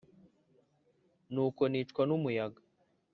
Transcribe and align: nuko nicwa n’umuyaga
nuko 1.33 1.61
nicwa 1.71 2.01
n’umuyaga 2.09 2.61